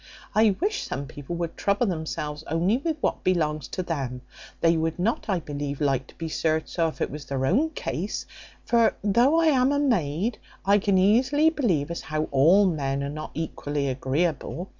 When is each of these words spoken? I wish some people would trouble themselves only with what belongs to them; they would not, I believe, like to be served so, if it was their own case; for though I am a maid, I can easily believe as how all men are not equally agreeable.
I 0.33 0.55
wish 0.59 0.81
some 0.81 1.05
people 1.05 1.35
would 1.35 1.55
trouble 1.55 1.85
themselves 1.85 2.43
only 2.47 2.77
with 2.77 2.97
what 3.01 3.23
belongs 3.23 3.67
to 3.67 3.83
them; 3.83 4.21
they 4.59 4.75
would 4.75 4.97
not, 4.97 5.25
I 5.29 5.39
believe, 5.39 5.79
like 5.79 6.07
to 6.07 6.15
be 6.15 6.27
served 6.27 6.67
so, 6.69 6.87
if 6.87 7.01
it 7.01 7.11
was 7.11 7.25
their 7.25 7.45
own 7.45 7.69
case; 7.69 8.25
for 8.65 8.95
though 9.03 9.39
I 9.39 9.45
am 9.45 9.71
a 9.71 9.77
maid, 9.77 10.39
I 10.65 10.79
can 10.79 10.97
easily 10.97 11.51
believe 11.51 11.91
as 11.91 12.01
how 12.01 12.23
all 12.31 12.65
men 12.65 13.03
are 13.03 13.09
not 13.09 13.29
equally 13.35 13.89
agreeable. 13.89 14.69